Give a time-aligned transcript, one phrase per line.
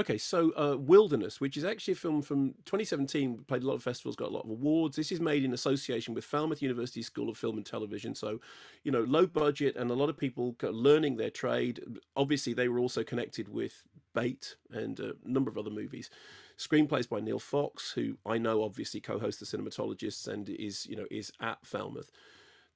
[0.00, 3.82] Okay, so uh, Wilderness, which is actually a film from 2017, played a lot of
[3.82, 4.96] festivals, got a lot of awards.
[4.96, 8.14] This is made in association with Falmouth University School of Film and Television.
[8.14, 8.40] So,
[8.82, 11.82] you know, low budget and a lot of people learning their trade.
[12.16, 13.84] Obviously, they were also connected with
[14.14, 16.08] Bait and a number of other movies.
[16.56, 21.06] Screenplays by Neil Fox, who I know obviously co-hosts the cinematologists and is, you know,
[21.10, 22.10] is at Falmouth.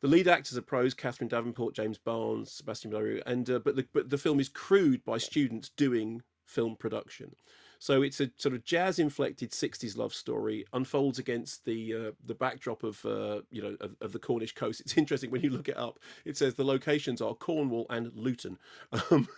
[0.03, 3.87] The lead actors are pros: Catherine Davenport, James Barnes, Sebastian Leroux, and uh, but the
[3.95, 7.35] but the film is crewed by students doing film production.
[7.79, 12.83] So it's a sort of jazz-inflected '60s love story unfolds against the uh, the backdrop
[12.83, 14.81] of uh, you know of, of, the Cornish coast.
[14.85, 15.99] It's interesting when you look it up.
[16.25, 18.59] It says the locations are Cornwall and Luton,
[19.11, 19.29] um,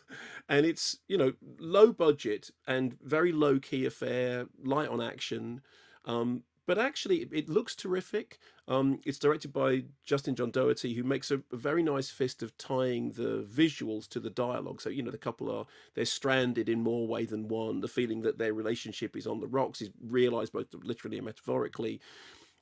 [0.48, 5.60] and it's you know low budget and very low key affair, light on action.
[6.04, 8.38] Um, but actually it looks terrific.
[8.68, 12.56] Um, it's directed by Justin John Doherty, who makes a, a, very nice fist of
[12.58, 14.80] tying the visuals to the dialogue.
[14.80, 17.80] So you know the couple are they're stranded in more way than one.
[17.80, 22.00] The feeling that their relationship is on the rocks is realised both literally and metaphorically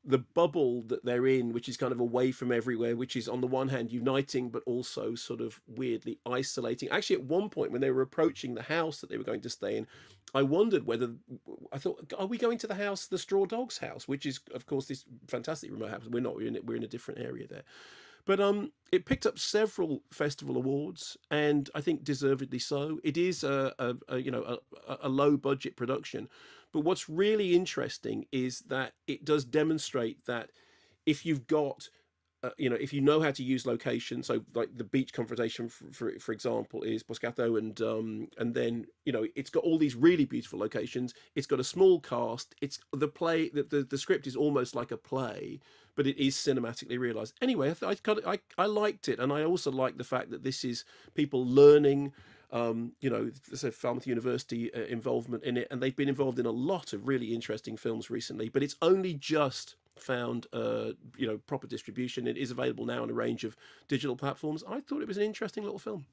[0.07, 3.41] the bubble that they're in, which is kind of away from everywhere, which is on
[3.41, 6.91] the one hand uniting, but also sort of weirdly isolating.
[6.91, 9.49] Actually, at one point when they were approaching the house that they were going to
[9.49, 9.87] stay in,
[10.35, 11.15] I wondered whether
[11.75, 14.65] I thought, are we going to the house, the Straw Dog's house, which is, of
[14.65, 16.03] course, this fantastic remote house.
[16.09, 16.37] We're not.
[16.37, 17.65] We're in, we're in a different area there.
[18.27, 23.01] But um, it picked up several festival awards, and I think deservedly so.
[23.03, 26.29] It is a, a, a you know a, a low budget production,
[26.73, 30.51] but what's really interesting is that it does demonstrate that
[31.05, 31.89] if you've got
[32.45, 35.69] uh, you know, if you know how to use location, so like the beach confrontation,
[35.69, 39.79] for for, for example, is Portscatho, and um, and then you know it's got all
[39.79, 41.15] these really beautiful locations.
[41.35, 42.55] It's got a small cast.
[42.61, 43.49] It's the play.
[43.49, 45.61] The the, the script is almost like a play,
[45.97, 47.33] but it is cinematically realized.
[47.41, 50.65] Anyway, I I, I I liked it, and I also like the fact that this
[50.65, 50.85] is
[51.15, 52.13] people learning.
[52.53, 56.47] Um, you know, a Falmouth University uh, involvement in it, and they've been involved in
[56.47, 58.49] a lot of really interesting films recently.
[58.49, 62.27] But it's only just found uh, you know proper distribution.
[62.27, 63.57] It is available now on a range of
[63.89, 64.65] digital platforms.
[64.69, 66.07] I thought it was an interesting little film.